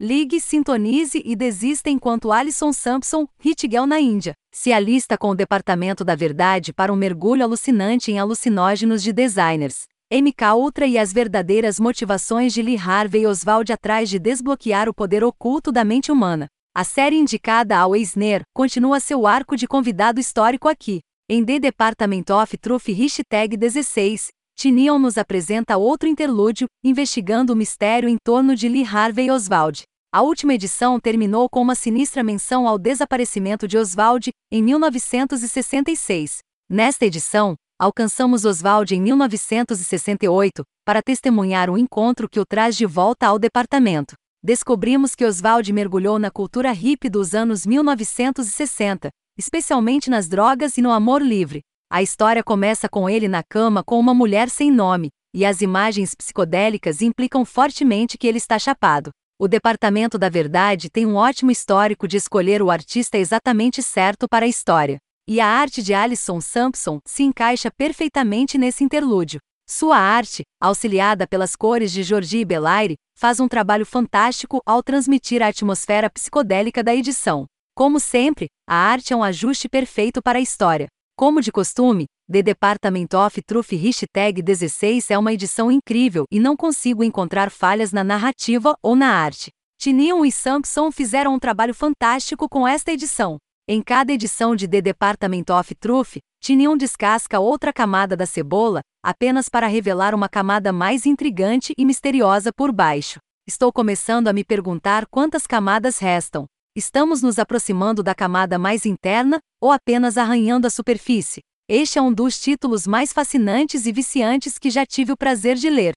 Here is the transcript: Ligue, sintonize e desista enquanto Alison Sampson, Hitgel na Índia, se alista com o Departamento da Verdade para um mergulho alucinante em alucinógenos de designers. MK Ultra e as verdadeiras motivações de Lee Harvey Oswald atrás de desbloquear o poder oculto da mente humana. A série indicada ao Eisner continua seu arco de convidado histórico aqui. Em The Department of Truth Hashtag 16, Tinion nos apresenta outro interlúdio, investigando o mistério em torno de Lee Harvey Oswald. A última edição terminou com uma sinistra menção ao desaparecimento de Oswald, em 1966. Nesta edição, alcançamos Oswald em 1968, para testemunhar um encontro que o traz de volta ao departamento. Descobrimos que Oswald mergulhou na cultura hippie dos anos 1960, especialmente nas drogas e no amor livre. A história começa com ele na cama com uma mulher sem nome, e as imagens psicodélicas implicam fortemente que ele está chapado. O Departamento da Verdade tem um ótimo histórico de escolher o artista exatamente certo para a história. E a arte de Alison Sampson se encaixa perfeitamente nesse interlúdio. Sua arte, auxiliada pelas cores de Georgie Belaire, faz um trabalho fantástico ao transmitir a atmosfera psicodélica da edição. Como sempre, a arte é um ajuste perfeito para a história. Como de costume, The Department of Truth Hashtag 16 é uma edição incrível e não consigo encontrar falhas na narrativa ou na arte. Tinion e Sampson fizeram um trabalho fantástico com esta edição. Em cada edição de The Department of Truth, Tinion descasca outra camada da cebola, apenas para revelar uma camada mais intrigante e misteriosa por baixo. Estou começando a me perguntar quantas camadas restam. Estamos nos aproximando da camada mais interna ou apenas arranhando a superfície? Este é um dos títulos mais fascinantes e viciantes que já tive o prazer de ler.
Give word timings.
Ligue, 0.00 0.40
sintonize 0.40 1.22
e 1.24 1.36
desista 1.36 1.88
enquanto 1.88 2.32
Alison 2.32 2.72
Sampson, 2.72 3.28
Hitgel 3.42 3.86
na 3.86 4.00
Índia, 4.00 4.34
se 4.52 4.72
alista 4.72 5.16
com 5.16 5.30
o 5.30 5.34
Departamento 5.36 6.04
da 6.04 6.16
Verdade 6.16 6.72
para 6.72 6.92
um 6.92 6.96
mergulho 6.96 7.44
alucinante 7.44 8.10
em 8.10 8.18
alucinógenos 8.18 9.04
de 9.04 9.12
designers. 9.12 9.84
MK 10.12 10.52
Ultra 10.56 10.86
e 10.88 10.98
as 10.98 11.12
verdadeiras 11.12 11.78
motivações 11.78 12.52
de 12.52 12.60
Lee 12.60 12.76
Harvey 12.76 13.24
Oswald 13.24 13.72
atrás 13.72 14.10
de 14.10 14.18
desbloquear 14.18 14.88
o 14.88 14.94
poder 14.94 15.22
oculto 15.22 15.70
da 15.70 15.84
mente 15.84 16.10
humana. 16.10 16.48
A 16.74 16.82
série 16.82 17.16
indicada 17.16 17.78
ao 17.78 17.94
Eisner 17.94 18.42
continua 18.52 18.98
seu 18.98 19.28
arco 19.28 19.56
de 19.56 19.68
convidado 19.68 20.18
histórico 20.18 20.68
aqui. 20.68 21.02
Em 21.30 21.44
The 21.44 21.60
Department 21.60 22.24
of 22.30 22.58
Truth 22.58 22.88
Hashtag 22.88 23.56
16, 23.56 24.32
Tinion 24.56 24.98
nos 24.98 25.18
apresenta 25.18 25.76
outro 25.76 26.08
interlúdio, 26.08 26.66
investigando 26.82 27.52
o 27.52 27.56
mistério 27.56 28.08
em 28.08 28.16
torno 28.22 28.56
de 28.56 28.68
Lee 28.68 28.84
Harvey 28.84 29.30
Oswald. 29.30 29.82
A 30.12 30.22
última 30.22 30.54
edição 30.54 30.98
terminou 31.00 31.48
com 31.50 31.60
uma 31.60 31.74
sinistra 31.74 32.22
menção 32.22 32.68
ao 32.68 32.78
desaparecimento 32.78 33.66
de 33.66 33.76
Oswald, 33.76 34.30
em 34.50 34.62
1966. 34.62 36.38
Nesta 36.70 37.04
edição, 37.04 37.56
alcançamos 37.78 38.44
Oswald 38.44 38.94
em 38.94 39.02
1968, 39.02 40.62
para 40.84 41.02
testemunhar 41.02 41.68
um 41.68 41.76
encontro 41.76 42.28
que 42.28 42.38
o 42.38 42.46
traz 42.46 42.76
de 42.76 42.86
volta 42.86 43.26
ao 43.26 43.38
departamento. 43.38 44.14
Descobrimos 44.42 45.14
que 45.14 45.24
Oswald 45.24 45.70
mergulhou 45.72 46.18
na 46.18 46.30
cultura 46.30 46.70
hippie 46.70 47.10
dos 47.10 47.34
anos 47.34 47.66
1960, 47.66 49.10
especialmente 49.36 50.08
nas 50.08 50.28
drogas 50.28 50.78
e 50.78 50.82
no 50.82 50.92
amor 50.92 51.20
livre. 51.20 51.60
A 51.94 52.02
história 52.02 52.42
começa 52.42 52.88
com 52.88 53.08
ele 53.08 53.28
na 53.28 53.42
cama 53.42 53.84
com 53.84 54.00
uma 54.00 54.12
mulher 54.12 54.50
sem 54.50 54.68
nome, 54.68 55.10
e 55.32 55.44
as 55.44 55.60
imagens 55.60 56.12
psicodélicas 56.12 57.00
implicam 57.00 57.44
fortemente 57.44 58.18
que 58.18 58.26
ele 58.26 58.38
está 58.38 58.58
chapado. 58.58 59.10
O 59.38 59.46
Departamento 59.46 60.18
da 60.18 60.28
Verdade 60.28 60.90
tem 60.90 61.06
um 61.06 61.14
ótimo 61.14 61.50
histórico 61.50 62.08
de 62.08 62.16
escolher 62.16 62.62
o 62.62 62.70
artista 62.70 63.16
exatamente 63.16 63.80
certo 63.82 64.28
para 64.28 64.44
a 64.44 64.48
história. 64.48 64.98
E 65.28 65.40
a 65.40 65.46
arte 65.46 65.82
de 65.82 65.94
Alison 65.94 66.40
Sampson 66.40 66.98
se 67.06 67.22
encaixa 67.22 67.70
perfeitamente 67.70 68.58
nesse 68.58 68.82
interlúdio. 68.82 69.38
Sua 69.64 69.96
arte, 69.96 70.42
auxiliada 70.60 71.26
pelas 71.26 71.54
cores 71.56 71.92
de 71.92 72.02
Georgie 72.02 72.44
Belaire, 72.44 72.96
faz 73.16 73.40
um 73.40 73.46
trabalho 73.46 73.86
fantástico 73.86 74.60
ao 74.66 74.82
transmitir 74.82 75.42
a 75.42 75.46
atmosfera 75.46 76.10
psicodélica 76.10 76.82
da 76.82 76.94
edição. 76.94 77.46
Como 77.74 77.98
sempre, 77.98 78.46
a 78.68 78.74
arte 78.74 79.12
é 79.12 79.16
um 79.16 79.22
ajuste 79.22 79.68
perfeito 79.68 80.20
para 80.20 80.38
a 80.38 80.42
história. 80.42 80.88
Como 81.16 81.40
de 81.40 81.52
costume, 81.52 82.06
The 82.28 82.42
Department 82.42 83.16
of 83.24 83.40
Truth 83.40 83.70
Hashtag 83.70 84.42
16 84.42 85.12
é 85.12 85.16
uma 85.16 85.32
edição 85.32 85.70
incrível 85.70 86.24
e 86.28 86.40
não 86.40 86.56
consigo 86.56 87.04
encontrar 87.04 87.52
falhas 87.52 87.92
na 87.92 88.02
narrativa 88.02 88.76
ou 88.82 88.96
na 88.96 89.10
arte. 89.10 89.52
Tinion 89.78 90.24
e 90.24 90.32
Sampson 90.32 90.90
fizeram 90.90 91.32
um 91.32 91.38
trabalho 91.38 91.72
fantástico 91.72 92.48
com 92.48 92.66
esta 92.66 92.90
edição. 92.90 93.36
Em 93.68 93.80
cada 93.80 94.12
edição 94.12 94.56
de 94.56 94.66
The 94.66 94.80
Department 94.80 95.44
of 95.56 95.72
Truth, 95.76 96.16
Tinion 96.40 96.76
descasca 96.76 97.38
outra 97.38 97.72
camada 97.72 98.16
da 98.16 98.26
cebola, 98.26 98.80
apenas 99.00 99.48
para 99.48 99.68
revelar 99.68 100.16
uma 100.16 100.28
camada 100.28 100.72
mais 100.72 101.06
intrigante 101.06 101.72
e 101.78 101.84
misteriosa 101.84 102.50
por 102.52 102.72
baixo. 102.72 103.20
Estou 103.46 103.72
começando 103.72 104.26
a 104.26 104.32
me 104.32 104.42
perguntar 104.42 105.06
quantas 105.06 105.46
camadas 105.46 106.00
restam. 106.00 106.44
Estamos 106.76 107.22
nos 107.22 107.38
aproximando 107.38 108.02
da 108.02 108.16
camada 108.16 108.58
mais 108.58 108.84
interna 108.84 109.38
ou 109.62 109.70
apenas 109.70 110.18
arranhando 110.18 110.66
a 110.66 110.70
superfície? 110.70 111.40
Este 111.70 112.00
é 112.00 112.02
um 112.02 112.12
dos 112.12 112.40
títulos 112.40 112.84
mais 112.84 113.12
fascinantes 113.12 113.86
e 113.86 113.92
viciantes 113.92 114.58
que 114.58 114.70
já 114.70 114.84
tive 114.84 115.12
o 115.12 115.16
prazer 115.16 115.54
de 115.54 115.70
ler. 115.70 115.93